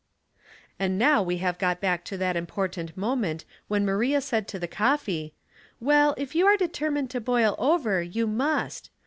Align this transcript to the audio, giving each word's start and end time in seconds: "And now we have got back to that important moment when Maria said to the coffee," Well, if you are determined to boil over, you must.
"And 0.79 0.97
now 0.97 1.21
we 1.21 1.37
have 1.45 1.59
got 1.59 1.79
back 1.79 2.03
to 2.05 2.17
that 2.17 2.35
important 2.35 2.97
moment 2.97 3.45
when 3.67 3.85
Maria 3.85 4.19
said 4.19 4.47
to 4.47 4.57
the 4.57 4.67
coffee," 4.67 5.35
Well, 5.79 6.15
if 6.17 6.33
you 6.33 6.47
are 6.47 6.57
determined 6.57 7.11
to 7.11 7.21
boil 7.21 7.53
over, 7.59 8.01
you 8.01 8.25
must. 8.25 8.89